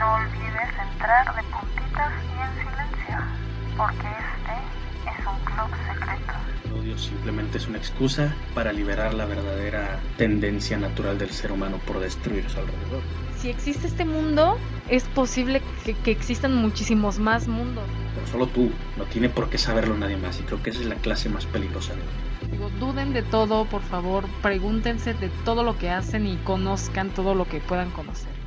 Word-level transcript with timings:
No 0.00 0.14
olvides 0.14 0.70
entrar 0.92 1.26
de 1.36 1.42
puntitas 1.42 2.12
y 2.24 2.40
en 2.40 2.52
silencio, 2.56 3.18
porque 3.76 4.08
este 4.08 5.10
es 5.10 5.26
un 5.26 5.44
club 5.44 5.68
secreto. 5.86 6.32
El 6.64 6.72
odio 6.72 6.96
simplemente 6.96 7.58
es 7.58 7.68
una 7.68 7.76
excusa 7.76 8.34
para 8.54 8.72
liberar 8.72 9.12
la 9.12 9.26
verdadera 9.26 10.00
tendencia 10.16 10.78
natural 10.78 11.18
del 11.18 11.28
ser 11.28 11.52
humano 11.52 11.76
por 11.86 12.00
destruir 12.00 12.48
su 12.48 12.60
alrededor. 12.60 13.02
Si 13.36 13.50
existe 13.50 13.88
este 13.88 14.06
mundo, 14.06 14.56
es 14.88 15.04
posible 15.04 15.60
que, 15.84 15.92
que 15.92 16.12
existan 16.12 16.54
muchísimos 16.54 17.18
más 17.18 17.46
mundos. 17.46 17.84
Pero 18.14 18.26
solo 18.26 18.46
tú, 18.46 18.72
no 18.96 19.04
tiene 19.04 19.28
por 19.28 19.50
qué 19.50 19.58
saberlo 19.58 19.98
nadie 19.98 20.16
más 20.16 20.40
y 20.40 20.44
creo 20.44 20.62
que 20.62 20.70
esa 20.70 20.80
es 20.80 20.86
la 20.86 20.94
clase 20.94 21.28
más 21.28 21.44
peligrosa 21.44 21.92
de 21.92 22.00
hoy. 22.00 22.50
Digo, 22.52 22.70
duden 22.80 23.12
de 23.12 23.22
todo, 23.22 23.66
por 23.66 23.82
favor, 23.82 24.24
pregúntense 24.40 25.12
de 25.12 25.28
todo 25.44 25.62
lo 25.62 25.76
que 25.76 25.90
hacen 25.90 26.26
y 26.26 26.38
conozcan 26.38 27.10
todo 27.10 27.34
lo 27.34 27.46
que 27.46 27.60
puedan 27.60 27.90
conocer. 27.90 28.39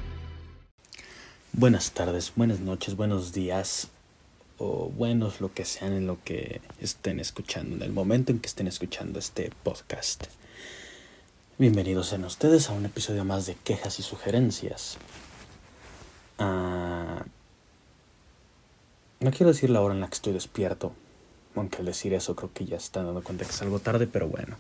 Buenas 1.56 1.92
tardes, 1.92 2.34
buenas 2.36 2.62
noches, 2.62 2.96
buenos 2.96 3.32
días 3.32 3.90
o 4.58 4.90
buenos 4.90 5.40
lo 5.40 5.54
que 5.54 5.66
sean 5.66 5.94
en 5.94 6.08
lo 6.08 6.18
que 6.24 6.62
estén 6.82 7.20
escuchando, 7.20 7.76
en 7.76 7.84
el 7.84 7.92
momento 7.92 8.32
en 8.32 8.40
que 8.40 8.48
estén 8.48 8.66
escuchando 8.66 9.20
este 9.20 9.52
podcast. 9.62 10.24
Bienvenidos 11.60 12.08
sean 12.08 12.26
ustedes 12.26 12.70
a 12.70 12.74
un 12.74 12.86
episodio 12.86 13.24
más 13.24 13.46
de 13.46 13.54
quejas 13.54 14.00
y 14.00 14.02
sugerencias. 14.02 14.98
Ah, 16.40 17.24
no 19.20 19.30
quiero 19.30 19.50
decir 19.50 19.70
la 19.70 19.82
hora 19.82 19.94
en 19.94 20.02
la 20.02 20.08
que 20.08 20.16
estoy 20.16 20.34
despierto, 20.34 20.92
aunque 21.56 21.78
al 21.78 21.86
decir 21.86 22.16
eso 22.16 22.36
creo 22.36 22.52
que 22.52 22.66
ya 22.66 22.78
están 22.78 23.06
dando 23.06 23.22
cuenta 23.22 23.46
que 23.46 23.52
es 23.52 23.62
algo 23.62 23.78
tarde, 23.78 24.08
pero 24.08 24.28
bueno. 24.28 24.56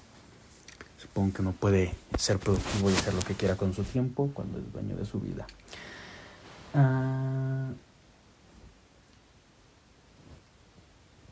Supongo 0.99 1.33
que 1.33 1.41
uno 1.41 1.53
puede 1.59 1.95
ser 2.19 2.38
productivo 2.38 2.91
y 2.91 2.94
hacer 2.94 3.16
lo 3.16 3.21
que 3.21 3.33
quiera 3.33 3.57
con 3.57 3.73
su 3.73 3.83
tiempo 3.83 4.30
cuando 4.31 4.59
es 4.59 4.71
dueño 4.71 4.95
de 4.95 5.05
su 5.05 5.19
vida. 5.19 5.47
Ah, 6.75 7.69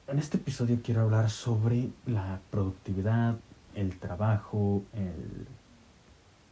en 0.08 0.20
este 0.20 0.38
episodio 0.38 0.80
quiero 0.84 1.02
hablar 1.02 1.32
sobre 1.32 1.90
la 2.06 2.40
productividad, 2.52 3.38
el 3.74 3.98
trabajo, 3.98 4.84
el, 4.94 5.48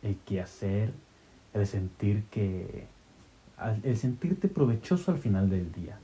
el 0.09 0.17
quehacer, 0.25 0.91
el 1.53 1.67
sentir 1.67 2.23
que. 2.31 2.87
el 3.83 3.97
sentirte 3.97 4.47
provechoso 4.47 5.11
al 5.11 5.19
final 5.19 5.51
del 5.51 5.71
día. 5.71 5.99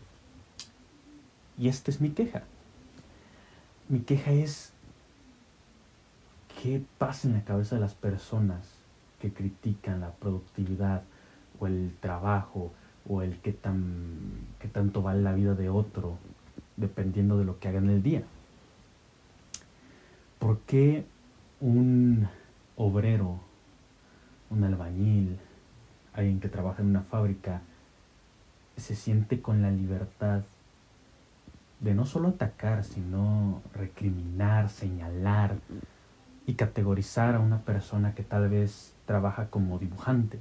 Y 1.58 1.70
esta 1.70 1.90
es 1.90 2.02
mi 2.02 2.12
queja. 2.12 2.44
Mi 3.90 4.02
queja 4.02 4.32
es 4.32 4.74
qué 6.62 6.84
pasa 7.00 7.28
en 7.28 7.34
la 7.34 7.44
cabeza 7.46 7.76
de 7.76 7.82
las 7.82 7.96
personas 7.96 8.68
que 9.20 9.34
critican 9.34 10.02
la 10.02 10.12
productividad 10.12 11.02
o 11.60 11.68
el 11.68 11.96
trabajo 12.00 12.72
o 13.08 13.22
el 13.22 13.38
qué 13.40 13.52
tan 13.54 14.32
qué 14.60 14.68
tanto 14.68 15.02
vale 15.02 15.22
la 15.22 15.34
vida 15.34 15.54
de 15.54 15.70
otro 15.70 16.18
dependiendo 16.78 17.38
de 17.38 17.46
lo 17.46 17.60
que 17.60 17.68
haga 17.68 17.80
en 17.80 17.90
el 17.90 18.04
día. 18.04 18.24
¿Por 20.40 20.60
qué 20.62 21.06
un 21.60 22.28
obrero, 22.76 23.40
un 24.50 24.64
albañil, 24.64 25.40
alguien 26.14 26.40
que 26.40 26.50
trabaja 26.50 26.82
en 26.82 26.90
una 26.90 27.02
fábrica, 27.02 27.62
se 28.78 28.96
siente 28.96 29.42
con 29.42 29.62
la 29.62 29.72
libertad 29.72 30.44
de 31.80 31.94
no 31.94 32.06
solo 32.06 32.30
atacar, 32.30 32.84
sino 32.84 33.62
recriminar, 33.74 34.70
señalar 34.70 35.56
y 36.46 36.54
categorizar 36.54 37.36
a 37.36 37.40
una 37.40 37.60
persona 37.60 38.14
que 38.14 38.24
tal 38.24 38.50
vez 38.50 38.94
trabaja 39.06 39.48
como 39.50 39.80
dibujante, 39.80 40.40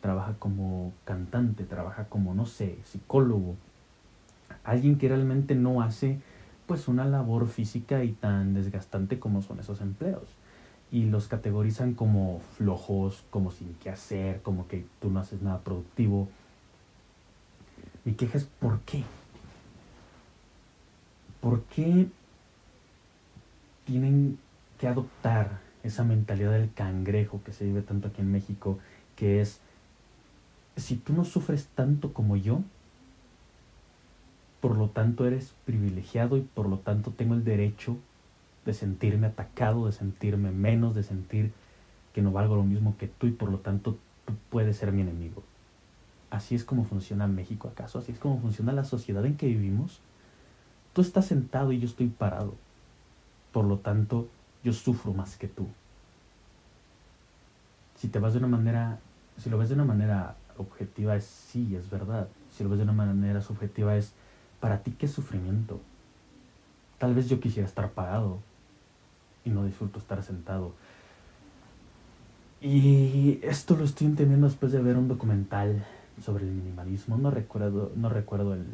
trabaja 0.00 0.34
como 0.38 0.92
cantante, 1.04 1.64
trabaja 1.64 2.04
como, 2.04 2.34
no 2.34 2.46
sé, 2.46 2.78
psicólogo, 2.84 3.56
alguien 4.64 4.98
que 4.98 5.08
realmente 5.08 5.54
no 5.54 5.82
hace 5.82 6.18
pues 6.66 6.88
una 6.88 7.04
labor 7.04 7.46
física 7.46 8.02
y 8.04 8.12
tan 8.12 8.54
desgastante 8.54 9.18
como 9.18 9.42
son 9.42 9.60
esos 9.60 9.80
empleos. 9.80 10.24
Y 10.90 11.04
los 11.06 11.28
categorizan 11.28 11.94
como 11.94 12.40
flojos, 12.56 13.24
como 13.30 13.50
sin 13.50 13.74
qué 13.74 13.90
hacer, 13.90 14.42
como 14.42 14.68
que 14.68 14.84
tú 15.00 15.10
no 15.10 15.20
haces 15.20 15.42
nada 15.42 15.60
productivo. 15.60 16.28
Mi 18.04 18.14
queja 18.14 18.38
es 18.38 18.44
¿por 18.44 18.80
qué? 18.80 19.02
¿Por 21.40 21.62
qué 21.64 22.08
tienen 23.84 24.38
que 24.78 24.88
adoptar 24.88 25.60
esa 25.82 26.04
mentalidad 26.04 26.52
del 26.52 26.72
cangrejo 26.72 27.40
que 27.44 27.52
se 27.52 27.64
vive 27.64 27.82
tanto 27.82 28.08
aquí 28.08 28.20
en 28.20 28.32
México, 28.32 28.78
que 29.14 29.40
es, 29.40 29.60
si 30.76 30.96
tú 30.96 31.12
no 31.12 31.24
sufres 31.24 31.68
tanto 31.74 32.12
como 32.12 32.36
yo, 32.36 32.60
por 34.60 34.76
lo 34.76 34.88
tanto 34.88 35.26
eres 35.26 35.54
privilegiado 35.64 36.36
y 36.36 36.42
por 36.42 36.68
lo 36.68 36.78
tanto 36.78 37.10
tengo 37.10 37.34
el 37.34 37.44
derecho 37.44 37.96
de 38.64 38.74
sentirme 38.74 39.28
atacado, 39.28 39.86
de 39.86 39.92
sentirme 39.92 40.50
menos, 40.50 40.94
de 40.94 41.02
sentir 41.02 41.52
que 42.12 42.22
no 42.22 42.32
valgo 42.32 42.56
lo 42.56 42.64
mismo 42.64 42.96
que 42.98 43.08
tú 43.08 43.26
y 43.26 43.32
por 43.32 43.50
lo 43.50 43.58
tanto 43.58 43.96
tú 44.24 44.34
puedes 44.50 44.76
ser 44.76 44.92
mi 44.92 45.02
enemigo. 45.02 45.42
Así 46.30 46.54
es 46.54 46.64
como 46.64 46.84
funciona 46.84 47.26
México 47.26 47.68
acaso, 47.68 47.98
así 47.98 48.12
es 48.12 48.18
como 48.18 48.40
funciona 48.40 48.72
la 48.72 48.84
sociedad 48.84 49.24
en 49.24 49.36
que 49.36 49.46
vivimos. 49.46 50.00
Tú 50.92 51.00
estás 51.02 51.26
sentado 51.26 51.72
y 51.72 51.78
yo 51.78 51.86
estoy 51.86 52.08
parado. 52.08 52.54
Por 53.52 53.64
lo 53.64 53.78
tanto, 53.78 54.28
yo 54.64 54.72
sufro 54.72 55.12
más 55.12 55.36
que 55.36 55.46
tú. 55.46 55.68
Si 57.96 58.08
te 58.08 58.18
vas 58.18 58.32
de 58.32 58.40
una 58.40 58.48
manera, 58.48 58.98
si 59.38 59.48
lo 59.48 59.58
ves 59.58 59.68
de 59.68 59.76
una 59.76 59.84
manera 59.84 60.36
objetiva 60.58 61.16
es 61.16 61.24
sí, 61.24 61.76
es 61.76 61.90
verdad. 61.90 62.28
Si 62.50 62.64
lo 62.64 62.70
ves 62.70 62.78
de 62.78 62.84
una 62.84 62.92
manera 62.92 63.40
subjetiva 63.40 63.96
es 63.96 64.12
para 64.60 64.82
ti 64.82 64.92
qué 64.92 65.08
sufrimiento. 65.08 65.80
Tal 66.98 67.14
vez 67.14 67.28
yo 67.28 67.40
quisiera 67.40 67.68
estar 67.68 67.90
parado 67.90 68.38
y 69.44 69.50
no 69.50 69.64
disfruto 69.64 69.98
estar 69.98 70.22
sentado. 70.22 70.72
Y 72.60 73.38
esto 73.42 73.76
lo 73.76 73.84
estoy 73.84 74.06
entendiendo 74.06 74.46
después 74.48 74.72
de 74.72 74.80
ver 74.80 74.96
un 74.96 75.08
documental 75.08 75.84
sobre 76.24 76.44
el 76.44 76.52
minimalismo. 76.52 77.16
No 77.16 77.30
recuerdo, 77.30 77.92
no 77.94 78.08
recuerdo 78.08 78.54
el 78.54 78.64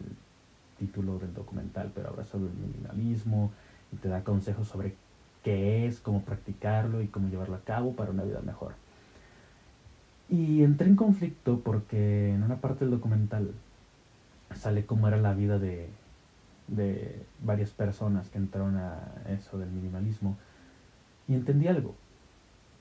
título 0.78 1.18
del 1.18 1.34
documental, 1.34 1.90
pero 1.94 2.08
habla 2.08 2.24
sobre 2.24 2.46
el 2.46 2.56
minimalismo 2.56 3.50
y 3.92 3.96
te 3.96 4.08
da 4.08 4.22
consejos 4.22 4.68
sobre 4.68 4.94
qué 5.42 5.86
es, 5.86 6.00
cómo 6.00 6.22
practicarlo 6.22 7.02
y 7.02 7.08
cómo 7.08 7.28
llevarlo 7.28 7.56
a 7.56 7.60
cabo 7.60 7.94
para 7.94 8.10
una 8.10 8.22
vida 8.22 8.40
mejor. 8.40 8.74
Y 10.32 10.62
entré 10.62 10.88
en 10.88 10.96
conflicto 10.96 11.60
porque 11.60 12.30
en 12.30 12.42
una 12.42 12.56
parte 12.56 12.86
del 12.86 12.90
documental 12.90 13.50
sale 14.54 14.86
cómo 14.86 15.06
era 15.06 15.18
la 15.18 15.34
vida 15.34 15.58
de, 15.58 15.90
de 16.68 17.22
varias 17.44 17.68
personas 17.68 18.30
que 18.30 18.38
entraron 18.38 18.78
a 18.78 18.98
eso 19.28 19.58
del 19.58 19.70
minimalismo 19.70 20.38
y 21.28 21.34
entendí 21.34 21.68
algo. 21.68 21.94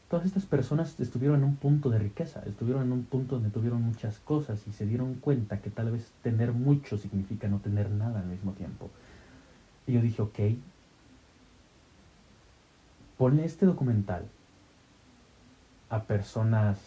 Todas 0.09 0.25
estas 0.25 0.45
personas 0.45 0.97
estuvieron 0.97 1.39
en 1.39 1.43
un 1.43 1.55
punto 1.57 1.89
de 1.89 1.99
riqueza, 1.99 2.41
estuvieron 2.45 2.83
en 2.83 2.93
un 2.93 3.03
punto 3.03 3.35
donde 3.35 3.49
tuvieron 3.49 3.81
muchas 3.81 4.19
cosas 4.19 4.65
y 4.65 4.71
se 4.71 4.85
dieron 4.85 5.15
cuenta 5.15 5.59
que 5.59 5.69
tal 5.69 5.91
vez 5.91 6.09
tener 6.23 6.53
mucho 6.53 6.97
significa 6.97 7.49
no 7.49 7.59
tener 7.59 7.89
nada 7.89 8.21
al 8.21 8.27
mismo 8.27 8.53
tiempo. 8.53 8.89
Y 9.87 9.91
yo 9.91 10.01
dije, 10.01 10.21
ok, 10.21 10.39
ponle 13.17 13.43
este 13.43 13.65
documental 13.65 14.23
a 15.89 16.03
personas 16.03 16.77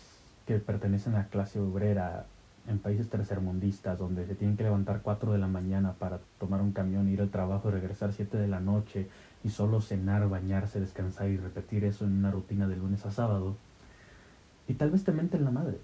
que 0.47 0.59
pertenecen 0.59 1.15
a 1.15 1.19
la 1.19 1.29
clase 1.29 1.61
obrera 1.61 2.27
en 2.67 2.79
países 2.79 3.09
tercermundistas 3.11 3.99
donde 3.99 4.27
se 4.27 4.35
tienen 4.35 4.57
que 4.57 4.65
levantar 4.65 5.03
4 5.03 5.33
de 5.33 5.39
la 5.39 5.47
mañana 5.47 5.93
para 5.95 6.21
tomar 6.39 6.63
un 6.63 6.73
camión, 6.73 7.09
ir 7.09 7.21
al 7.21 7.31
trabajo 7.31 7.69
y 7.69 7.73
regresar 7.73 8.13
7 8.13 8.39
de 8.39 8.49
la 8.49 8.61
noche 8.61 9.09
y 9.43 9.51
solo 9.51 9.81
cenar, 9.81 10.29
bañarse, 10.29 10.81
descansar 10.81 11.29
y 11.29 11.37
repetir 11.37 11.85
eso 11.85 12.05
en 12.05 12.13
una 12.13 12.31
rutina 12.31 12.67
de 12.67 12.77
lunes 12.77 13.05
a 13.05 13.11
sábado. 13.11 13.57
Y 14.67 14.75
tal 14.75 14.91
vez 14.91 15.05
te 15.05 15.13
mente 15.13 15.37
en 15.37 15.45
la 15.45 15.51
madre. 15.51 15.79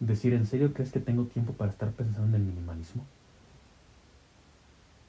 Decir, 0.00 0.34
¿en 0.34 0.46
serio 0.46 0.74
crees 0.74 0.92
que 0.92 1.00
tengo 1.00 1.24
tiempo 1.24 1.54
para 1.54 1.70
estar 1.70 1.90
pensando 1.92 2.36
en 2.36 2.42
el 2.42 2.48
minimalismo? 2.48 3.04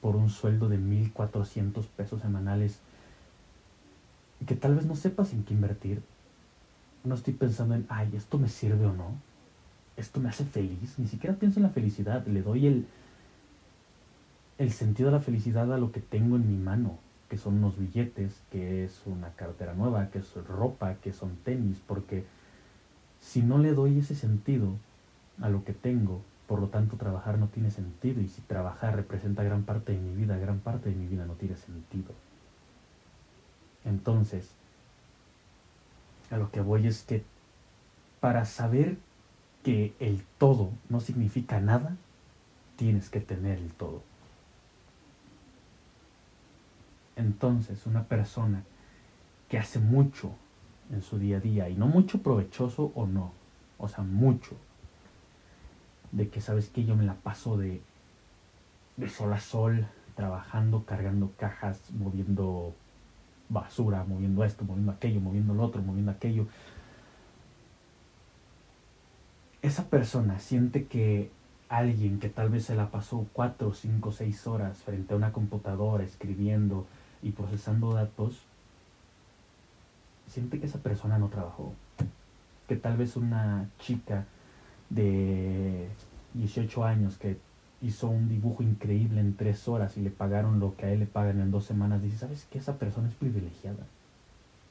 Por 0.00 0.16
un 0.16 0.30
sueldo 0.30 0.68
de 0.68 0.78
1.400 0.78 1.86
pesos 1.96 2.22
semanales 2.22 2.78
y 4.40 4.46
que 4.46 4.54
tal 4.54 4.74
vez 4.74 4.86
no 4.86 4.96
sepas 4.96 5.32
en 5.32 5.44
qué 5.44 5.52
invertir. 5.52 6.02
No 7.04 7.14
estoy 7.14 7.34
pensando 7.34 7.74
en, 7.74 7.86
ay, 7.88 8.10
¿esto 8.16 8.38
me 8.38 8.48
sirve 8.48 8.86
o 8.86 8.92
no? 8.92 9.14
esto 9.96 10.20
me 10.20 10.28
hace 10.28 10.44
feliz. 10.44 10.98
Ni 10.98 11.06
siquiera 11.06 11.36
pienso 11.36 11.58
en 11.58 11.64
la 11.64 11.70
felicidad. 11.70 12.26
Le 12.26 12.42
doy 12.42 12.66
el, 12.66 12.86
el 14.58 14.72
sentido 14.72 15.10
de 15.10 15.16
la 15.16 15.22
felicidad 15.22 15.72
a 15.72 15.78
lo 15.78 15.92
que 15.92 16.00
tengo 16.00 16.36
en 16.36 16.48
mi 16.48 16.56
mano, 16.56 16.98
que 17.28 17.38
son 17.38 17.54
unos 17.54 17.78
billetes, 17.78 18.40
que 18.50 18.84
es 18.84 19.02
una 19.06 19.30
cartera 19.30 19.74
nueva, 19.74 20.08
que 20.10 20.18
es 20.18 20.34
ropa, 20.46 20.94
que 20.94 21.12
son 21.12 21.36
tenis, 21.44 21.80
porque 21.86 22.24
si 23.20 23.42
no 23.42 23.58
le 23.58 23.72
doy 23.72 23.98
ese 23.98 24.14
sentido 24.14 24.76
a 25.40 25.48
lo 25.48 25.64
que 25.64 25.72
tengo, 25.72 26.22
por 26.46 26.60
lo 26.60 26.68
tanto 26.68 26.96
trabajar 26.96 27.38
no 27.38 27.48
tiene 27.48 27.70
sentido 27.70 28.20
y 28.20 28.28
si 28.28 28.42
trabajar 28.42 28.96
representa 28.96 29.42
gran 29.42 29.62
parte 29.62 29.92
de 29.92 29.98
mi 29.98 30.14
vida, 30.14 30.36
gran 30.36 30.58
parte 30.58 30.90
de 30.90 30.96
mi 30.96 31.06
vida 31.06 31.24
no 31.24 31.34
tiene 31.34 31.56
sentido. 31.56 32.12
Entonces, 33.84 34.50
a 36.30 36.36
lo 36.36 36.50
que 36.50 36.60
voy 36.60 36.86
es 36.86 37.02
que 37.02 37.24
para 38.20 38.44
saber 38.44 38.96
que 39.62 39.94
el 39.98 40.22
todo 40.38 40.70
no 40.88 41.00
significa 41.00 41.60
nada, 41.60 41.96
tienes 42.76 43.08
que 43.10 43.20
tener 43.20 43.58
el 43.58 43.72
todo. 43.72 44.02
Entonces, 47.16 47.86
una 47.86 48.04
persona 48.04 48.64
que 49.48 49.58
hace 49.58 49.78
mucho 49.78 50.32
en 50.90 51.02
su 51.02 51.18
día 51.18 51.38
a 51.38 51.40
día, 51.40 51.68
y 51.68 51.76
no 51.76 51.86
mucho 51.86 52.22
provechoso 52.22 52.92
o 52.94 53.06
no, 53.06 53.32
o 53.78 53.88
sea, 53.88 54.04
mucho, 54.04 54.56
de 56.12 56.28
que 56.28 56.40
sabes 56.40 56.68
que 56.68 56.84
yo 56.84 56.96
me 56.96 57.04
la 57.04 57.14
paso 57.14 57.56
de, 57.56 57.80
de 58.96 59.08
sol 59.08 59.32
a 59.32 59.40
sol, 59.40 59.86
trabajando, 60.14 60.84
cargando 60.84 61.32
cajas, 61.38 61.90
moviendo 61.92 62.74
basura, 63.48 64.04
moviendo 64.04 64.44
esto, 64.44 64.64
moviendo 64.64 64.92
aquello, 64.92 65.20
moviendo 65.20 65.54
lo 65.54 65.64
otro, 65.64 65.82
moviendo 65.82 66.10
aquello. 66.10 66.46
Esa 69.62 69.84
persona 69.88 70.38
siente 70.38 70.86
que 70.86 71.30
alguien 71.68 72.18
que 72.18 72.28
tal 72.28 72.50
vez 72.50 72.66
se 72.66 72.74
la 72.74 72.90
pasó 72.90 73.26
cuatro, 73.32 73.72
cinco, 73.72 74.12
seis 74.12 74.46
horas 74.46 74.78
frente 74.82 75.14
a 75.14 75.16
una 75.16 75.32
computadora 75.32 76.04
escribiendo 76.04 76.86
y 77.22 77.30
procesando 77.30 77.92
datos, 77.92 78.42
siente 80.28 80.60
que 80.60 80.66
esa 80.66 80.78
persona 80.78 81.18
no 81.18 81.28
trabajó. 81.28 81.72
Que 82.68 82.76
tal 82.76 82.96
vez 82.96 83.16
una 83.16 83.68
chica 83.78 84.26
de 84.90 85.88
18 86.34 86.84
años 86.84 87.16
que 87.16 87.38
hizo 87.84 88.08
un 88.08 88.30
dibujo 88.30 88.62
increíble 88.62 89.20
en 89.20 89.36
tres 89.36 89.68
horas 89.68 89.98
y 89.98 90.00
le 90.00 90.10
pagaron 90.10 90.58
lo 90.58 90.74
que 90.74 90.86
a 90.86 90.90
él 90.90 91.00
le 91.00 91.06
pagan 91.06 91.40
en 91.40 91.50
dos 91.50 91.66
semanas, 91.66 92.02
dice, 92.02 92.16
¿sabes 92.16 92.46
qué? 92.50 92.58
Esa 92.58 92.78
persona 92.78 93.08
es 93.08 93.14
privilegiada. 93.14 93.84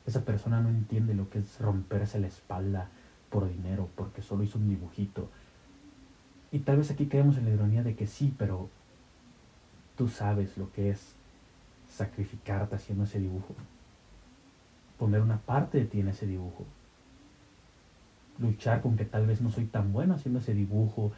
Esa 0.07 0.25
persona 0.25 0.61
no 0.61 0.69
entiende 0.69 1.13
lo 1.13 1.29
que 1.29 1.39
es 1.39 1.59
romperse 1.59 2.19
la 2.19 2.27
espalda 2.27 2.89
por 3.29 3.47
dinero, 3.47 3.87
porque 3.95 4.23
solo 4.23 4.43
hizo 4.43 4.57
un 4.57 4.67
dibujito. 4.67 5.29
Y 6.51 6.59
tal 6.59 6.77
vez 6.77 6.89
aquí 6.89 7.05
caemos 7.05 7.37
en 7.37 7.45
la 7.45 7.51
ironía 7.51 7.83
de 7.83 7.95
que 7.95 8.07
sí, 8.07 8.33
pero 8.37 8.69
tú 9.95 10.07
sabes 10.07 10.57
lo 10.57 10.71
que 10.71 10.89
es 10.89 11.13
sacrificarte 11.89 12.75
haciendo 12.75 13.03
ese 13.03 13.19
dibujo. 13.19 13.53
Poner 14.97 15.21
una 15.21 15.37
parte 15.37 15.77
de 15.77 15.85
ti 15.85 15.99
en 15.99 16.07
ese 16.07 16.25
dibujo. 16.25 16.65
Luchar 18.39 18.81
con 18.81 18.97
que 18.97 19.05
tal 19.05 19.27
vez 19.27 19.39
no 19.39 19.51
soy 19.51 19.65
tan 19.65 19.93
bueno 19.93 20.15
haciendo 20.15 20.39
ese 20.39 20.55
dibujo, 20.55 21.11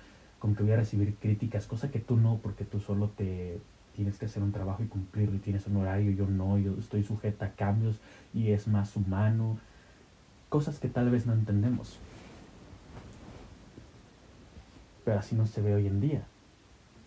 con 0.45 0.55
que 0.55 0.61
voy 0.61 0.73
a 0.73 0.75
recibir 0.75 1.15
críticas, 1.15 1.65
cosa 1.65 1.89
que 1.89 1.97
tú 1.97 2.17
no, 2.17 2.37
porque 2.37 2.65
tú 2.65 2.79
solo 2.79 3.09
te 3.09 3.57
tienes 3.95 4.19
que 4.19 4.27
hacer 4.27 4.43
un 4.43 4.51
trabajo 4.51 4.83
y 4.83 4.85
cumplirlo 4.85 5.37
y 5.37 5.39
tienes 5.39 5.65
un 5.65 5.77
horario, 5.77 6.11
yo 6.11 6.27
no, 6.27 6.59
yo 6.59 6.75
estoy 6.77 7.01
sujeta 7.01 7.47
a 7.47 7.51
cambios 7.53 7.99
y 8.31 8.51
es 8.51 8.67
más 8.67 8.95
humano, 8.95 9.57
cosas 10.49 10.77
que 10.77 10.87
tal 10.87 11.09
vez 11.09 11.25
no 11.25 11.33
entendemos. 11.33 11.97
Pero 15.03 15.17
así 15.17 15.35
no 15.35 15.47
se 15.47 15.63
ve 15.63 15.73
hoy 15.73 15.87
en 15.87 15.99
día. 15.99 16.21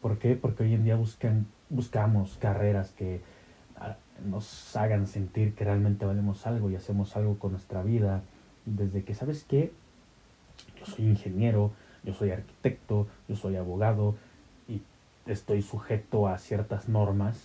¿Por 0.03 0.19
qué? 0.19 0.35
Porque 0.35 0.65
hoy 0.65 0.75
en 0.75 0.83
día 0.83 0.97
buscan, 0.97 1.47
buscamos 1.71 2.39
carreras 2.41 2.91
que 2.91 3.21
ah, 3.77 3.99
nos 4.29 4.75
hagan 4.75 5.07
sentir 5.07 5.55
que 5.55 5.65
realmente 5.65 6.05
valemos 6.05 6.45
algo 6.45 6.73
y 6.73 6.75
hacemos 6.75 7.15
algo 7.15 7.39
con 7.39 7.53
nuestra 7.53 7.85
vida. 7.85 8.21
Desde 8.67 9.05
que, 9.05 9.15
¿sabes 9.15 9.45
qué? 9.45 9.73
Yo 10.81 10.87
soy 10.87 11.05
ingeniero, 11.05 11.71
yo 12.05 12.15
soy 12.15 12.31
arquitecto, 12.31 13.07
yo 13.29 13.37
soy 13.37 13.57
abogado 13.57 14.17
y 14.69 14.83
estoy 15.27 15.63
sujeto 15.63 16.29
a 16.29 16.39
ciertas 16.39 16.89
normas 16.89 17.39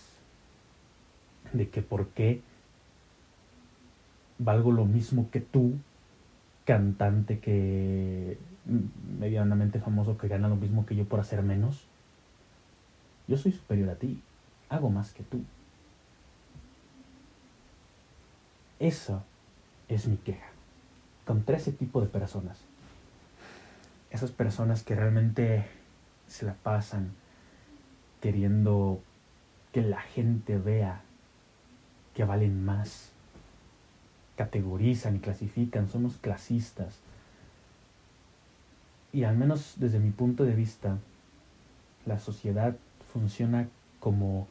de 1.52 1.70
que 1.70 1.82
por 1.82 2.08
qué 2.10 2.42
valgo 4.38 4.72
lo 4.72 4.86
mismo 4.86 5.30
que 5.32 5.40
tú, 5.40 5.74
cantante 6.66 7.40
que 7.40 8.38
medianamente 9.20 9.80
famoso 9.80 10.18
que 10.18 10.28
gana 10.28 10.48
lo 10.48 10.56
mismo 10.56 10.86
que 10.86 10.96
yo 10.96 11.06
por 11.06 11.20
hacer 11.20 11.44
menos. 11.44 11.86
Yo 13.28 13.38
soy 13.38 13.52
superior 13.52 13.90
a 13.90 13.96
ti, 13.96 14.22
hago 14.70 14.90
más 14.90 15.14
que 15.14 15.24
tú. 15.24 15.42
Eso 18.80 19.24
es 19.88 20.08
mi 20.08 20.18
queja 20.18 20.48
contra 21.26 21.56
ese 21.56 21.72
tipo 21.72 22.02
de 22.02 22.08
personas 22.08 22.60
esas 24.14 24.32
personas 24.32 24.84
que 24.84 24.96
realmente 24.96 25.66
se 26.28 26.46
la 26.46 26.54
pasan 26.54 27.12
queriendo 28.22 29.02
que 29.74 29.82
la 29.82 30.02
gente 30.02 30.58
vea 30.60 31.02
que 32.14 32.24
valen 32.24 32.64
más, 32.64 33.10
categorizan 34.38 35.16
y 35.16 35.20
clasifican, 35.20 35.90
somos 35.90 36.18
clasistas. 36.18 37.00
Y 39.12 39.24
al 39.24 39.36
menos 39.36 39.74
desde 39.78 40.00
mi 40.00 40.12
punto 40.12 40.44
de 40.44 40.54
vista, 40.54 41.00
la 42.06 42.20
sociedad 42.20 42.76
funciona 43.12 43.68
como, 44.00 44.48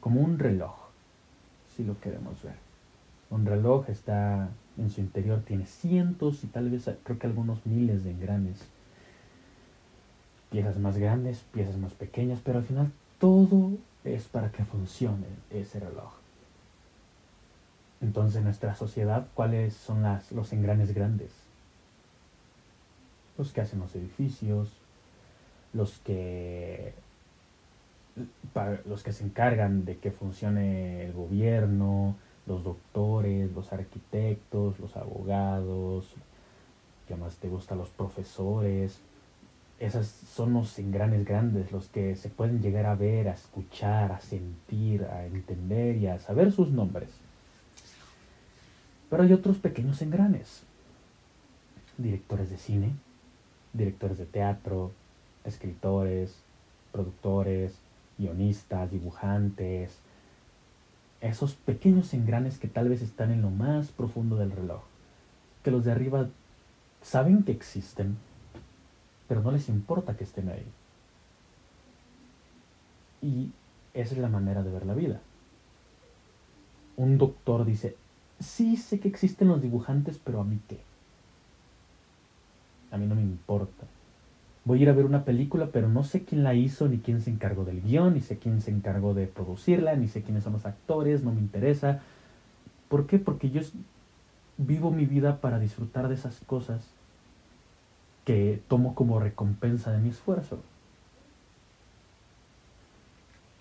como 0.00 0.22
un 0.22 0.38
reloj, 0.38 0.74
si 1.76 1.84
lo 1.84 2.00
queremos 2.00 2.42
ver. 2.42 2.56
Un 3.28 3.44
reloj 3.44 3.90
está 3.90 4.48
en 4.78 4.88
su 4.88 5.02
interior, 5.02 5.42
tiene 5.44 5.66
cientos 5.66 6.42
y 6.42 6.46
tal 6.46 6.70
vez 6.70 6.90
creo 7.02 7.18
que 7.18 7.26
algunos 7.26 7.66
miles 7.66 8.04
de 8.04 8.12
engranes 8.12 8.64
piezas 10.50 10.78
más 10.78 10.96
grandes, 10.96 11.44
piezas 11.52 11.76
más 11.76 11.92
pequeñas, 11.92 12.40
pero 12.44 12.58
al 12.58 12.64
final 12.64 12.92
todo 13.18 13.72
es 14.04 14.24
para 14.24 14.50
que 14.50 14.64
funcione 14.64 15.26
ese 15.50 15.80
reloj. 15.80 16.12
Entonces, 18.00 18.36
en 18.36 18.44
nuestra 18.44 18.74
sociedad, 18.74 19.26
¿cuáles 19.34 19.74
son 19.74 20.02
las, 20.02 20.30
los 20.32 20.52
engranes 20.52 20.94
grandes? 20.94 21.30
Los 23.36 23.52
que 23.52 23.60
hacen 23.60 23.80
los 23.80 23.94
edificios, 23.94 24.70
los 25.72 25.98
que, 25.98 26.94
los 28.86 29.02
que 29.02 29.12
se 29.12 29.24
encargan 29.24 29.84
de 29.84 29.98
que 29.98 30.10
funcione 30.10 31.04
el 31.04 31.12
gobierno, 31.12 32.16
los 32.46 32.64
doctores, 32.64 33.52
los 33.52 33.72
arquitectos, 33.72 34.78
los 34.78 34.96
abogados, 34.96 36.08
¿qué 37.06 37.16
más 37.16 37.36
te 37.36 37.48
gusta? 37.48 37.74
Los 37.74 37.90
profesores, 37.90 39.00
esos 39.80 40.06
son 40.06 40.54
los 40.54 40.76
engranes 40.78 41.24
grandes, 41.24 41.70
los 41.70 41.86
que 41.88 42.16
se 42.16 42.28
pueden 42.28 42.60
llegar 42.60 42.86
a 42.86 42.96
ver, 42.96 43.28
a 43.28 43.34
escuchar, 43.34 44.10
a 44.10 44.20
sentir, 44.20 45.04
a 45.04 45.24
entender 45.24 45.96
y 45.96 46.08
a 46.08 46.18
saber 46.18 46.50
sus 46.50 46.70
nombres. 46.70 47.10
Pero 49.08 49.22
hay 49.22 49.32
otros 49.32 49.58
pequeños 49.58 50.02
engranes. 50.02 50.62
Directores 51.96 52.50
de 52.50 52.58
cine, 52.58 52.92
directores 53.72 54.18
de 54.18 54.26
teatro, 54.26 54.92
escritores, 55.44 56.34
productores, 56.90 57.78
guionistas, 58.18 58.90
dibujantes. 58.90 59.96
Esos 61.20 61.54
pequeños 61.54 62.12
engranes 62.14 62.58
que 62.58 62.68
tal 62.68 62.88
vez 62.88 63.00
están 63.00 63.30
en 63.30 63.42
lo 63.42 63.50
más 63.50 63.88
profundo 63.88 64.36
del 64.36 64.50
reloj. 64.50 64.82
Que 65.62 65.70
los 65.70 65.84
de 65.84 65.92
arriba 65.92 66.28
saben 67.00 67.44
que 67.44 67.52
existen, 67.52 68.16
pero 69.28 69.42
no 69.42 69.52
les 69.52 69.68
importa 69.68 70.16
que 70.16 70.24
estén 70.24 70.48
ahí. 70.48 70.66
Y 73.22 73.50
esa 73.94 74.14
es 74.14 74.20
la 74.20 74.28
manera 74.28 74.62
de 74.62 74.72
ver 74.72 74.86
la 74.86 74.94
vida. 74.94 75.20
Un 76.96 77.18
doctor 77.18 77.64
dice, 77.64 77.96
sí 78.40 78.76
sé 78.76 78.98
que 78.98 79.08
existen 79.08 79.48
los 79.48 79.62
dibujantes, 79.62 80.18
pero 80.22 80.40
a 80.40 80.44
mí 80.44 80.58
qué. 80.68 80.80
A 82.90 82.96
mí 82.96 83.06
no 83.06 83.14
me 83.14 83.22
importa. 83.22 83.86
Voy 84.64 84.80
a 84.80 84.82
ir 84.82 84.90
a 84.90 84.94
ver 84.94 85.04
una 85.04 85.24
película, 85.24 85.68
pero 85.72 85.88
no 85.88 86.04
sé 86.04 86.24
quién 86.24 86.42
la 86.42 86.54
hizo, 86.54 86.88
ni 86.88 86.98
quién 86.98 87.20
se 87.20 87.30
encargó 87.30 87.64
del 87.64 87.82
guion, 87.82 88.14
ni 88.14 88.20
sé 88.20 88.38
quién 88.38 88.60
se 88.60 88.70
encargó 88.70 89.14
de 89.14 89.26
producirla, 89.26 89.94
ni 89.96 90.08
sé 90.08 90.22
quiénes 90.22 90.44
son 90.44 90.54
los 90.54 90.66
actores, 90.66 91.22
no 91.22 91.32
me 91.32 91.40
interesa. 91.40 92.00
¿Por 92.88 93.06
qué? 93.06 93.18
Porque 93.18 93.50
yo 93.50 93.60
vivo 94.56 94.90
mi 94.90 95.06
vida 95.06 95.40
para 95.40 95.58
disfrutar 95.58 96.08
de 96.08 96.14
esas 96.14 96.40
cosas 96.40 96.97
que 98.28 98.60
tomo 98.68 98.94
como 98.94 99.18
recompensa 99.18 99.90
de 99.90 100.00
mi 100.00 100.10
esfuerzo. 100.10 100.58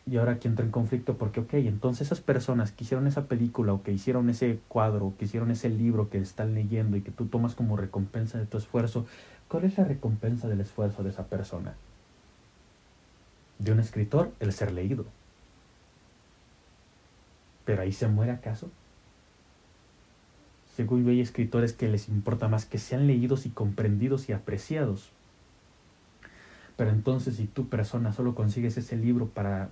Y 0.06 0.18
ahora 0.18 0.34
aquí 0.34 0.50
entro 0.50 0.66
en 0.66 0.72
conflicto 0.72 1.18
porque, 1.18 1.40
ok, 1.40 1.54
entonces 1.54 2.08
esas 2.08 2.20
personas 2.20 2.74
que 2.74 2.84
hicieron 2.84 3.08
esa 3.08 3.28
película 3.28 3.72
o 3.72 3.82
que 3.82 3.94
hicieron 3.94 4.30
ese 4.30 4.60
cuadro 4.68 5.06
o 5.06 5.14
que 5.16 5.24
hicieron 5.24 5.52
ese 5.52 5.70
libro 5.70 6.10
que 6.10 6.18
están 6.18 6.54
leyendo 6.54 6.98
y 6.98 7.02
que 7.02 7.12
tú 7.12 7.28
tomas 7.28 7.56
como 7.56 7.78
recompensa 7.78 8.40
de 8.40 8.46
tu 8.46 8.58
esfuerzo, 8.58 9.06
¿cuál 9.48 9.64
es 9.64 9.78
la 9.78 9.86
recompensa 9.86 10.50
del 10.50 10.60
esfuerzo 10.60 11.02
de 11.02 11.12
esa 11.12 11.28
persona? 11.28 11.74
De 13.60 13.72
un 13.72 13.80
escritor, 13.80 14.34
el 14.42 14.52
ser 14.52 14.74
leído. 14.74 15.06
¿Pero 17.64 17.84
ahí 17.84 17.94
se 17.94 18.10
muere 18.10 18.34
acaso? 18.34 18.70
Según 20.78 21.10
hay 21.10 21.22
escritores 21.22 21.74
que 21.74 21.88
les 21.88 22.08
importa 22.08 22.48
más 22.50 22.66
que 22.66 22.78
sean 22.78 23.08
leídos 23.08 23.48
y 23.48 23.50
comprendidos 23.50 24.30
y 24.30 24.34
apreciados. 24.34 25.10
Pero 26.76 26.92
entonces 26.92 27.38
si 27.38 27.48
tu 27.48 27.68
persona 27.68 28.14
solo 28.14 28.36
consigues 28.36 28.78
ese 28.78 28.96
libro 28.96 29.26
para 29.26 29.72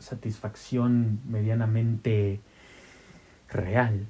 satisfacción 0.00 1.20
medianamente 1.28 2.40
real, 3.48 4.08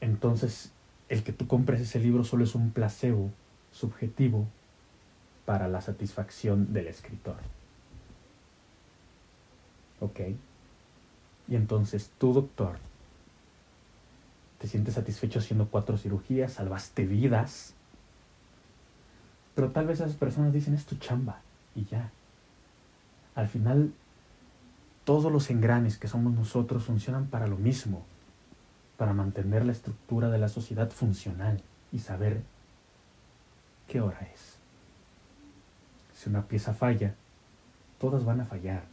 entonces 0.00 0.72
el 1.08 1.22
que 1.22 1.32
tú 1.32 1.46
compres 1.46 1.80
ese 1.80 2.00
libro 2.00 2.24
solo 2.24 2.42
es 2.42 2.56
un 2.56 2.72
placebo 2.72 3.30
subjetivo 3.70 4.48
para 5.46 5.68
la 5.68 5.80
satisfacción 5.80 6.72
del 6.72 6.88
escritor. 6.88 7.36
¿Ok? 10.00 10.22
Y 11.46 11.54
entonces 11.54 12.10
tú, 12.18 12.32
doctor, 12.32 12.87
te 14.58 14.66
sientes 14.66 14.94
satisfecho 14.94 15.38
haciendo 15.38 15.68
cuatro 15.68 15.96
cirugías, 15.96 16.54
salvaste 16.54 17.06
vidas, 17.06 17.74
pero 19.54 19.70
tal 19.70 19.86
vez 19.86 20.00
esas 20.00 20.14
personas 20.14 20.52
dicen 20.52 20.74
es 20.74 20.86
tu 20.86 20.96
chamba 20.96 21.40
y 21.74 21.84
ya. 21.84 22.10
Al 23.34 23.48
final, 23.48 23.92
todos 25.04 25.32
los 25.32 25.50
engranes 25.50 25.96
que 25.96 26.08
somos 26.08 26.32
nosotros 26.32 26.84
funcionan 26.84 27.26
para 27.26 27.46
lo 27.46 27.56
mismo, 27.56 28.04
para 28.96 29.12
mantener 29.12 29.64
la 29.64 29.72
estructura 29.72 30.28
de 30.28 30.38
la 30.38 30.48
sociedad 30.48 30.90
funcional 30.90 31.62
y 31.92 32.00
saber 32.00 32.42
qué 33.86 34.00
hora 34.00 34.20
es. 34.34 34.56
Si 36.14 36.28
una 36.28 36.42
pieza 36.42 36.74
falla, 36.74 37.14
todas 38.00 38.24
van 38.24 38.40
a 38.40 38.44
fallar. 38.44 38.84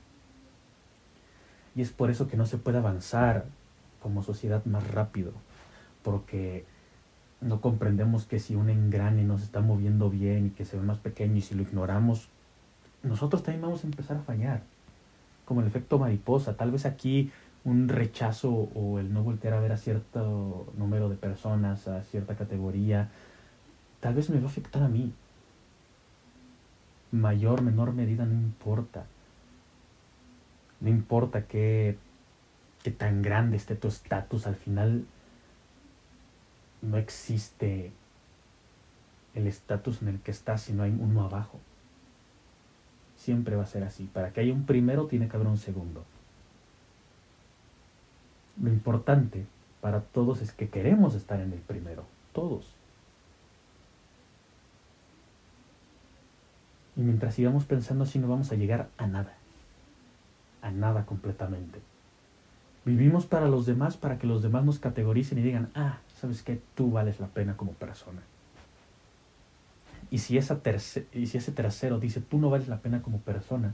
Y 1.75 1.81
es 1.81 1.91
por 1.91 2.09
eso 2.09 2.27
que 2.27 2.37
no 2.37 2.45
se 2.45 2.57
puede 2.57 2.77
avanzar 2.77 3.45
como 4.01 4.23
sociedad 4.23 4.63
más 4.65 4.87
rápido, 4.91 5.31
porque 6.05 6.65
no 7.41 7.61
comprendemos 7.61 8.25
que 8.25 8.39
si 8.39 8.55
un 8.55 8.69
engrane 8.69 9.23
nos 9.23 9.41
está 9.41 9.59
moviendo 9.59 10.11
bien 10.11 10.45
y 10.45 10.49
que 10.51 10.63
se 10.63 10.77
ve 10.77 10.83
más 10.83 10.99
pequeño 10.99 11.37
y 11.37 11.41
si 11.41 11.55
lo 11.55 11.63
ignoramos, 11.63 12.29
nosotros 13.01 13.41
también 13.41 13.63
vamos 13.63 13.83
a 13.83 13.87
empezar 13.87 14.17
a 14.17 14.21
fallar, 14.21 14.61
como 15.45 15.61
el 15.61 15.67
efecto 15.67 15.97
mariposa. 15.97 16.55
Tal 16.55 16.69
vez 16.69 16.85
aquí 16.85 17.31
un 17.63 17.89
rechazo 17.89 18.51
o 18.51 18.99
el 18.99 19.11
no 19.11 19.23
voltear 19.23 19.55
a 19.55 19.59
ver 19.59 19.71
a 19.71 19.77
cierto 19.77 20.71
número 20.77 21.09
de 21.09 21.15
personas, 21.15 21.87
a 21.87 22.03
cierta 22.03 22.35
categoría, 22.35 23.09
tal 23.99 24.13
vez 24.13 24.29
me 24.29 24.37
va 24.37 24.45
a 24.45 24.49
afectar 24.49 24.83
a 24.83 24.87
mí. 24.87 25.11
Mayor, 27.11 27.63
menor 27.63 27.93
medida, 27.93 28.25
no 28.25 28.33
importa. 28.33 29.05
No 30.81 30.89
importa 30.89 31.47
qué, 31.47 31.97
qué 32.83 32.91
tan 32.91 33.23
grande 33.23 33.57
esté 33.57 33.75
tu 33.75 33.87
estatus, 33.87 34.45
al 34.45 34.55
final 34.55 35.05
no 36.85 36.97
existe 36.97 37.91
el 39.33 39.47
estatus 39.47 40.01
en 40.01 40.07
el 40.07 40.19
que 40.19 40.31
estás 40.31 40.61
si 40.61 40.73
no 40.73 40.83
hay 40.83 40.91
uno 40.91 41.23
abajo. 41.23 41.59
Siempre 43.17 43.55
va 43.55 43.63
a 43.63 43.67
ser 43.67 43.83
así. 43.83 44.09
Para 44.11 44.31
que 44.31 44.41
haya 44.41 44.53
un 44.53 44.65
primero 44.65 45.07
tiene 45.07 45.27
que 45.27 45.35
haber 45.35 45.47
un 45.47 45.57
segundo. 45.57 46.03
Lo 48.61 48.69
importante 48.69 49.45
para 49.81 50.01
todos 50.01 50.41
es 50.41 50.51
que 50.51 50.69
queremos 50.69 51.15
estar 51.15 51.39
en 51.41 51.51
el 51.51 51.59
primero. 51.59 52.05
Todos. 52.33 52.73
Y 56.95 57.01
mientras 57.01 57.35
sigamos 57.35 57.65
pensando 57.65 58.05
así 58.05 58.19
no 58.19 58.27
vamos 58.27 58.51
a 58.51 58.55
llegar 58.55 58.89
a 58.97 59.07
nada. 59.07 59.33
A 60.61 60.71
nada 60.71 61.05
completamente. 61.05 61.81
Vivimos 62.85 63.25
para 63.25 63.47
los 63.47 63.65
demás 63.65 63.97
para 63.97 64.19
que 64.19 64.27
los 64.27 64.43
demás 64.43 64.63
nos 64.63 64.77
categoricen 64.77 65.39
y 65.39 65.41
digan, 65.41 65.69
ah, 65.73 65.97
sabes 66.21 66.43
que 66.43 66.61
tú 66.75 66.91
vales 66.91 67.19
la 67.19 67.27
pena 67.27 67.57
como 67.57 67.73
persona. 67.73 68.21
Y 70.11 70.19
si, 70.19 70.37
esa 70.37 70.61
si 70.79 71.03
ese 71.11 71.51
tercero 71.51 71.99
dice, 71.99 72.21
tú 72.21 72.37
no 72.37 72.51
vales 72.51 72.67
la 72.67 72.77
pena 72.77 73.01
como 73.01 73.17
persona, 73.19 73.73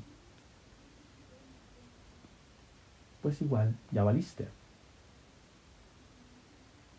pues 3.21 3.41
igual, 3.41 3.75
ya 3.91 4.03
valiste. 4.03 4.47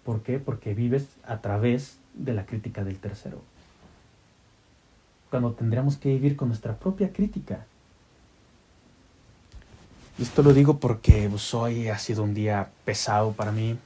¿Por 0.04 0.22
qué? 0.22 0.38
Porque 0.38 0.74
vives 0.74 1.08
a 1.24 1.40
través 1.40 1.98
de 2.14 2.34
la 2.34 2.44
crítica 2.44 2.84
del 2.84 2.98
tercero. 2.98 3.40
Cuando 5.30 5.52
tendríamos 5.52 5.96
que 5.96 6.10
vivir 6.10 6.36
con 6.36 6.48
nuestra 6.48 6.76
propia 6.76 7.12
crítica. 7.12 7.64
Esto 10.18 10.42
lo 10.42 10.52
digo 10.52 10.78
porque 10.78 11.30
hoy 11.54 11.88
ha 11.88 11.98
sido 11.98 12.22
un 12.22 12.34
día 12.34 12.70
pesado 12.84 13.32
para 13.32 13.50
mí. 13.50 13.78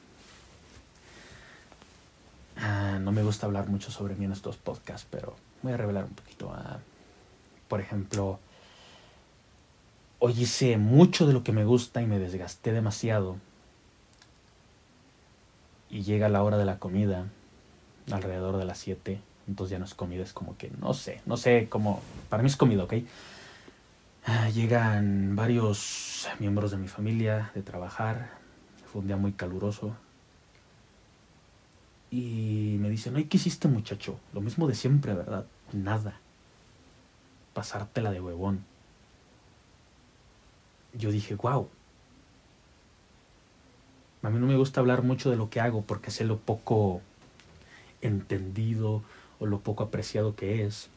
Ah, 2.56 2.98
no 3.00 3.12
me 3.12 3.22
gusta 3.22 3.46
hablar 3.46 3.68
mucho 3.68 3.90
sobre 3.92 4.16
mí 4.16 4.24
en 4.24 4.32
estos 4.32 4.56
podcasts, 4.56 5.06
pero 5.10 5.36
voy 5.62 5.72
a 5.72 5.76
revelar 5.76 6.04
un 6.04 6.14
poquito. 6.14 6.52
Ah, 6.52 6.78
por 7.68 7.80
ejemplo, 7.80 8.40
hoy 10.18 10.32
hice 10.32 10.76
mucho 10.78 11.26
de 11.26 11.32
lo 11.32 11.44
que 11.44 11.52
me 11.52 11.64
gusta 11.64 12.02
y 12.02 12.06
me 12.06 12.18
desgasté 12.18 12.72
demasiado. 12.72 13.36
Y 15.88 16.02
llega 16.02 16.28
la 16.28 16.42
hora 16.42 16.58
de 16.58 16.64
la 16.64 16.78
comida, 16.80 17.26
alrededor 18.10 18.56
de 18.56 18.64
las 18.64 18.78
7. 18.78 19.20
Entonces 19.46 19.70
ya 19.70 19.78
no 19.78 19.84
es 19.84 19.94
comida, 19.94 20.24
es 20.24 20.32
como 20.32 20.56
que 20.56 20.72
no 20.80 20.92
sé, 20.92 21.20
no 21.24 21.36
sé 21.36 21.68
cómo. 21.70 22.02
Para 22.28 22.42
mí 22.42 22.48
es 22.48 22.56
comida, 22.56 22.82
¿ok? 22.82 22.94
Ah, 24.28 24.48
llegan 24.48 25.36
varios 25.36 26.26
miembros 26.40 26.72
de 26.72 26.78
mi 26.78 26.88
familia 26.88 27.52
de 27.54 27.62
trabajar. 27.62 28.30
Fue 28.90 29.00
un 29.00 29.06
día 29.06 29.16
muy 29.16 29.30
caluroso 29.30 29.94
y 32.10 32.76
me 32.80 32.90
dicen, 32.90 33.14
ay, 33.14 33.26
¿qué 33.26 33.36
hiciste 33.36 33.68
muchacho? 33.68 34.18
Lo 34.32 34.40
mismo 34.40 34.66
de 34.66 34.74
siempre, 34.74 35.14
¿verdad? 35.14 35.46
Nada. 35.72 36.18
Pasártela 37.54 38.10
de 38.10 38.20
huevón. 38.20 38.64
Yo 40.92 41.12
dije, 41.12 41.36
wow. 41.36 41.68
A 44.22 44.30
mí 44.30 44.40
no 44.40 44.46
me 44.46 44.56
gusta 44.56 44.80
hablar 44.80 45.02
mucho 45.02 45.30
de 45.30 45.36
lo 45.36 45.50
que 45.50 45.60
hago 45.60 45.82
porque 45.82 46.10
sé 46.10 46.24
lo 46.24 46.38
poco 46.38 47.00
entendido 48.00 49.04
o 49.38 49.46
lo 49.46 49.60
poco 49.60 49.84
apreciado 49.84 50.34
que 50.34 50.66
es. 50.66 50.90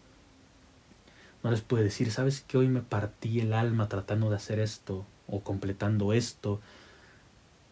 No 1.43 1.51
les 1.51 1.61
puedo 1.61 1.83
decir, 1.83 2.11
¿sabes 2.11 2.41
que 2.41 2.57
hoy 2.57 2.67
me 2.67 2.81
partí 2.81 3.39
el 3.39 3.53
alma 3.53 3.87
tratando 3.87 4.29
de 4.29 4.35
hacer 4.35 4.59
esto 4.59 5.05
o 5.27 5.41
completando 5.41 6.11
esto, 6.11 6.59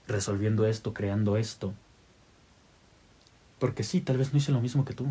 resolviendo 0.07 0.65
esto, 0.65 0.93
creando 0.93 1.35
esto? 1.35 1.73
Porque 3.59 3.83
sí, 3.83 4.01
tal 4.01 4.17
vez 4.17 4.31
no 4.31 4.37
hice 4.37 4.51
lo 4.51 4.61
mismo 4.61 4.85
que 4.85 4.93
tú. 4.93 5.07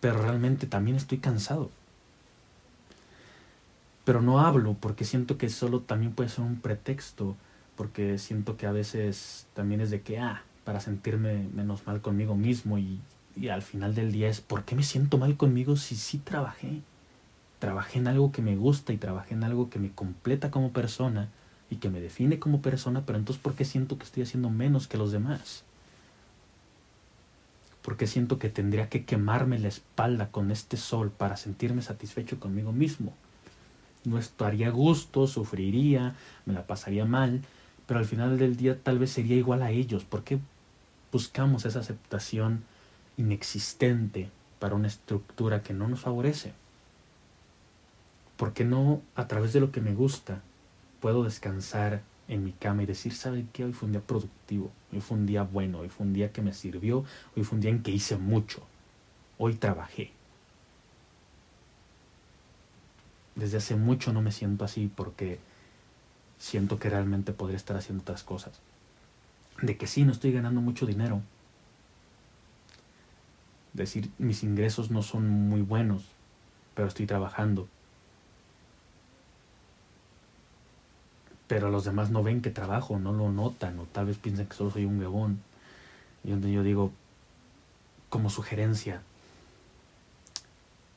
Pero 0.00 0.20
realmente 0.20 0.66
también 0.66 0.96
estoy 0.96 1.18
cansado. 1.18 1.70
Pero 4.04 4.20
no 4.20 4.40
hablo 4.40 4.74
porque 4.74 5.04
siento 5.04 5.38
que 5.38 5.48
solo 5.48 5.80
también 5.80 6.12
puede 6.12 6.28
ser 6.28 6.44
un 6.44 6.60
pretexto. 6.60 7.36
Porque 7.76 8.18
siento 8.18 8.56
que 8.56 8.66
a 8.66 8.72
veces 8.72 9.46
también 9.54 9.80
es 9.80 9.90
de 9.90 10.02
que, 10.02 10.18
ah, 10.18 10.42
para 10.64 10.80
sentirme 10.80 11.48
menos 11.54 11.86
mal 11.86 12.02
conmigo 12.02 12.34
mismo. 12.34 12.78
Y, 12.78 13.00
y 13.36 13.48
al 13.48 13.62
final 13.62 13.94
del 13.94 14.12
día 14.12 14.28
es, 14.28 14.40
¿por 14.40 14.64
qué 14.64 14.74
me 14.74 14.82
siento 14.82 15.18
mal 15.18 15.36
conmigo 15.36 15.76
si 15.76 15.96
sí 15.96 16.18
trabajé? 16.18 16.80
Trabajé 17.58 17.98
en 17.98 18.08
algo 18.08 18.32
que 18.32 18.42
me 18.42 18.56
gusta 18.56 18.92
y 18.92 18.98
trabajé 18.98 19.34
en 19.34 19.44
algo 19.44 19.70
que 19.70 19.78
me 19.78 19.90
completa 19.90 20.50
como 20.50 20.72
persona 20.72 21.28
y 21.70 21.76
que 21.76 21.88
me 21.88 22.00
define 22.00 22.38
como 22.38 22.60
persona, 22.60 23.04
pero 23.06 23.18
entonces 23.18 23.42
¿por 23.42 23.54
qué 23.54 23.64
siento 23.64 23.96
que 23.96 24.04
estoy 24.04 24.24
haciendo 24.24 24.50
menos 24.50 24.88
que 24.88 24.98
los 24.98 25.12
demás? 25.12 25.64
¿Por 27.82 27.96
qué 27.96 28.06
siento 28.06 28.38
que 28.38 28.48
tendría 28.48 28.88
que 28.88 29.04
quemarme 29.04 29.58
la 29.58 29.68
espalda 29.68 30.28
con 30.30 30.50
este 30.50 30.76
sol 30.76 31.10
para 31.10 31.36
sentirme 31.36 31.82
satisfecho 31.82 32.38
conmigo 32.38 32.72
mismo? 32.72 33.14
No 34.04 34.18
estaría 34.18 34.68
a 34.68 34.70
gusto, 34.70 35.26
sufriría, 35.26 36.14
me 36.44 36.52
la 36.52 36.66
pasaría 36.66 37.04
mal, 37.04 37.42
pero 37.86 37.98
al 37.98 38.06
final 38.06 38.38
del 38.38 38.56
día 38.56 38.78
tal 38.80 38.98
vez 38.98 39.10
sería 39.10 39.36
igual 39.36 39.62
a 39.62 39.70
ellos. 39.70 40.04
¿Por 40.04 40.22
qué 40.24 40.38
buscamos 41.10 41.64
esa 41.64 41.80
aceptación 41.80 42.64
inexistente 43.16 44.30
para 44.58 44.74
una 44.74 44.88
estructura 44.88 45.62
que 45.62 45.74
no 45.74 45.88
nos 45.88 46.00
favorece? 46.00 46.52
¿Por 48.36 48.52
qué 48.52 48.64
no 48.64 49.02
a 49.14 49.28
través 49.28 49.52
de 49.52 49.60
lo 49.60 49.70
que 49.72 49.80
me 49.80 49.94
gusta 49.94 50.42
puedo 51.00 51.24
descansar 51.24 52.02
en 52.28 52.44
mi 52.44 52.52
cama 52.52 52.82
y 52.82 52.86
decir, 52.86 53.14
¿saben 53.14 53.48
qué? 53.52 53.64
Hoy 53.64 53.72
fue 53.72 53.86
un 53.86 53.92
día 53.92 54.00
productivo, 54.00 54.70
hoy 54.92 55.00
fue 55.00 55.16
un 55.16 55.26
día 55.26 55.42
bueno, 55.42 55.80
hoy 55.80 55.88
fue 55.88 56.06
un 56.06 56.12
día 56.12 56.32
que 56.32 56.42
me 56.42 56.52
sirvió, 56.52 57.04
hoy 57.36 57.44
fue 57.44 57.56
un 57.56 57.60
día 57.60 57.70
en 57.70 57.82
que 57.82 57.90
hice 57.90 58.16
mucho, 58.16 58.62
hoy 59.38 59.54
trabajé. 59.54 60.12
Desde 63.34 63.58
hace 63.58 63.76
mucho 63.76 64.12
no 64.12 64.22
me 64.22 64.32
siento 64.32 64.64
así 64.64 64.90
porque 64.94 65.38
siento 66.38 66.78
que 66.78 66.90
realmente 66.90 67.32
podría 67.32 67.56
estar 67.56 67.76
haciendo 67.76 68.02
otras 68.02 68.22
cosas. 68.22 68.60
De 69.60 69.76
que 69.76 69.86
sí, 69.86 70.04
no 70.04 70.12
estoy 70.12 70.32
ganando 70.32 70.60
mucho 70.60 70.86
dinero. 70.86 71.22
Decir, 73.72 74.10
mis 74.18 74.42
ingresos 74.42 74.90
no 74.90 75.02
son 75.02 75.28
muy 75.28 75.62
buenos, 75.62 76.04
pero 76.74 76.88
estoy 76.88 77.06
trabajando 77.06 77.68
pero 81.52 81.68
los 81.68 81.84
demás 81.84 82.10
no 82.10 82.22
ven 82.22 82.40
que 82.40 82.48
trabajo, 82.48 82.98
no 82.98 83.12
lo 83.12 83.30
notan, 83.30 83.78
o 83.78 83.84
tal 83.84 84.06
vez 84.06 84.16
piensan 84.16 84.46
que 84.46 84.56
solo 84.56 84.70
soy 84.70 84.86
un 84.86 84.98
huevón. 84.98 85.42
Y 86.24 86.30
donde 86.30 86.50
yo 86.50 86.62
digo, 86.62 86.92
como 88.08 88.30
sugerencia, 88.30 89.02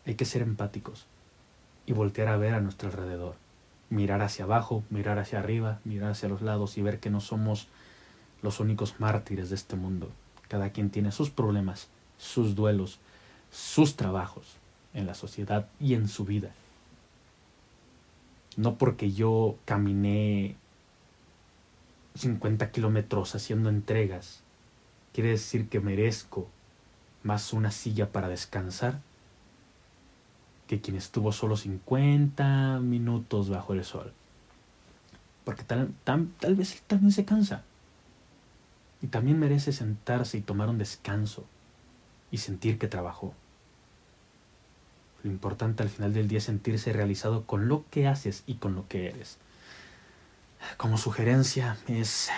hay 0.06 0.16
que 0.16 0.24
ser 0.24 0.42
empáticos 0.42 1.08
y 1.86 1.92
voltear 1.92 2.30
a 2.30 2.38
ver 2.38 2.54
a 2.54 2.62
nuestro 2.62 2.88
alrededor. 2.88 3.36
Mirar 3.90 4.22
hacia 4.22 4.46
abajo, 4.46 4.86
mirar 4.90 5.20
hacia 5.20 5.40
arriba, 5.40 5.82
mirar 5.84 6.12
hacia 6.12 6.30
los 6.30 6.42
lados 6.42 6.78
y 6.78 6.82
ver 6.82 7.02
que 7.02 7.10
no 7.10 7.20
somos 7.20 7.68
los 8.42 8.62
únicos 8.62 8.98
mártires 8.98 9.50
de 9.50 9.56
este 9.56 9.76
mundo. 9.76 10.10
Cada 10.48 10.70
quien 10.70 10.90
tiene 10.90 11.12
sus 11.12 11.32
problemas, 11.32 11.90
sus 12.18 12.56
duelos, 12.56 13.00
sus 13.52 13.96
trabajos 13.96 14.58
en 14.94 15.06
la 15.06 15.14
sociedad 15.14 15.68
y 15.80 15.94
en 15.94 16.08
su 16.08 16.26
vida. 16.26 16.52
No 18.58 18.76
porque 18.76 19.12
yo 19.12 19.58
caminé 19.66 20.56
50 22.16 22.72
kilómetros 22.72 23.36
haciendo 23.36 23.70
entregas, 23.70 24.42
quiere 25.14 25.32
decir 25.32 25.68
que 25.68 25.82
merezco 25.82 26.48
más 27.24 27.54
una 27.54 27.72
silla 27.72 28.12
para 28.12 28.30
descansar 28.30 29.02
que 30.68 30.82
quien 30.82 30.98
estuvo 30.98 31.32
solo 31.32 31.58
50 31.58 32.80
minutos 32.80 33.50
bajo 33.50 33.74
el 33.74 33.84
sol. 33.84 34.14
Porque 35.44 35.64
tal, 35.64 35.94
tal 36.04 36.56
vez 36.56 36.74
él 36.74 36.82
también 36.88 37.12
se 37.12 37.26
cansa. 37.26 37.64
Y 39.02 39.08
también 39.08 39.38
merece 39.38 39.72
sentarse 39.72 40.38
y 40.38 40.42
tomar 40.42 40.70
un 40.70 40.80
descanso 40.80 41.46
y 42.36 42.38
sentir 42.38 42.78
que 42.78 42.90
trabajó. 42.90 43.34
Lo 45.24 45.32
importante 45.32 45.84
al 45.84 45.90
final 45.90 46.14
del 46.14 46.28
día 46.28 46.40
es 46.40 46.44
sentirse 46.44 46.92
realizado 46.92 47.46
con 47.46 47.70
lo 47.70 47.86
que 47.90 48.10
haces 48.10 48.44
y 48.46 48.56
con 48.56 48.76
lo 48.76 48.90
que 48.90 49.08
eres. 49.08 49.38
Como 50.76 50.98
sugerencia 50.98 51.78
es 51.88 52.30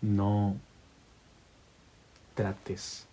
no 0.00 0.56
trates 2.34 3.06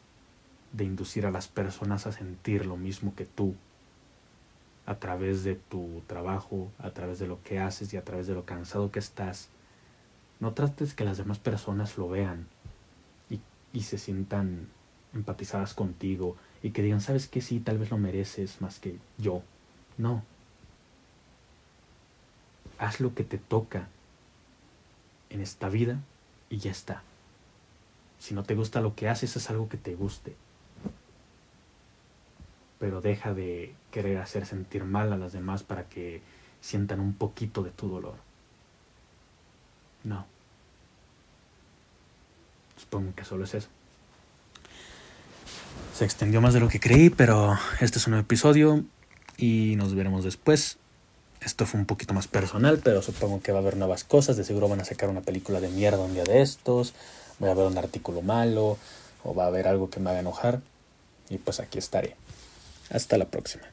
de 0.71 0.85
inducir 0.85 1.25
a 1.25 1.31
las 1.31 1.49
personas 1.49 2.07
a 2.07 2.13
sentir 2.13 2.65
lo 2.65 2.77
mismo 2.77 3.13
que 3.13 3.25
tú 3.25 3.55
a 4.85 4.95
través 4.95 5.43
de 5.43 5.55
tu 5.55 6.01
trabajo, 6.07 6.71
a 6.79 6.91
través 6.91 7.19
de 7.19 7.27
lo 7.27 7.43
que 7.43 7.59
haces 7.59 7.91
y 7.91 7.97
a 7.97 8.05
través 8.05 8.27
de 8.27 8.35
lo 8.35 8.45
cansado 8.45 8.89
que 8.89 8.99
estás. 8.99 9.49
No 10.39 10.53
trates 10.53 10.93
que 10.93 11.03
las 11.03 11.17
demás 11.17 11.39
personas 11.39 11.97
lo 11.97 12.07
vean 12.07 12.47
y, 13.29 13.41
y 13.73 13.81
se 13.81 13.97
sientan 13.97 14.69
empatizadas 15.13 15.73
contigo 15.73 16.35
y 16.61 16.71
que 16.71 16.81
digan, 16.81 17.01
sabes 17.01 17.27
que 17.27 17.41
sí, 17.41 17.59
tal 17.59 17.77
vez 17.77 17.91
lo 17.91 17.97
mereces 17.97 18.61
más 18.61 18.79
que 18.79 18.97
yo. 19.17 19.41
No. 19.97 20.23
Haz 22.79 22.99
lo 22.99 23.15
que 23.15 23.23
te 23.23 23.37
toca 23.37 23.87
en 25.29 25.41
esta 25.41 25.69
vida 25.69 25.99
y 26.49 26.57
ya 26.57 26.71
está. 26.71 27.03
Si 28.19 28.33
no 28.33 28.43
te 28.43 28.55
gusta 28.55 28.81
lo 28.81 28.95
que 28.95 29.09
haces, 29.09 29.35
es 29.35 29.49
algo 29.49 29.69
que 29.69 29.77
te 29.77 29.95
guste. 29.95 30.35
Pero 32.79 33.01
deja 33.01 33.33
de 33.33 33.73
querer 33.91 34.17
hacer 34.17 34.45
sentir 34.45 34.83
mal 34.83 35.11
a 35.13 35.17
las 35.17 35.33
demás 35.33 35.63
para 35.63 35.89
que 35.89 36.21
sientan 36.61 36.99
un 36.99 37.13
poquito 37.13 37.63
de 37.63 37.71
tu 37.71 37.87
dolor. 37.87 38.15
No. 40.03 40.25
Supongo 42.77 43.13
que 43.15 43.23
solo 43.23 43.45
es 43.45 43.55
eso. 43.55 43.69
Se 45.97 46.05
extendió 46.05 46.41
más 46.41 46.53
de 46.53 46.59
lo 46.59 46.69
que 46.69 46.79
creí, 46.79 47.09
pero 47.09 47.57
este 47.79 47.97
es 47.97 48.05
un 48.05 48.11
nuevo 48.11 48.23
episodio 48.23 48.83
y 49.35 49.73
nos 49.77 49.95
veremos 49.95 50.23
después. 50.23 50.77
Esto 51.41 51.65
fue 51.65 51.79
un 51.79 51.87
poquito 51.87 52.13
más 52.13 52.27
personal, 52.27 52.79
pero 52.83 53.01
supongo 53.01 53.41
que 53.41 53.51
va 53.51 53.57
a 53.57 53.61
haber 53.61 53.77
nuevas 53.77 54.03
cosas. 54.03 54.37
De 54.37 54.43
seguro 54.43 54.69
van 54.69 54.79
a 54.79 54.85
sacar 54.85 55.09
una 55.09 55.21
película 55.21 55.59
de 55.59 55.69
mierda 55.69 55.99
un 55.99 56.13
día 56.13 56.23
de 56.23 56.41
estos 56.41 56.93
voy 57.39 57.49
a 57.49 57.53
ver 57.53 57.65
un 57.65 57.77
artículo 57.77 58.21
malo 58.21 58.77
o 59.23 59.33
va 59.33 59.45
a 59.45 59.47
haber 59.47 59.67
algo 59.67 59.89
que 59.89 59.99
me 59.99 60.09
haga 60.09 60.19
enojar 60.19 60.61
y 61.29 61.37
pues 61.37 61.59
aquí 61.59 61.77
estaré. 61.77 62.15
Hasta 62.89 63.17
la 63.17 63.25
próxima. 63.25 63.63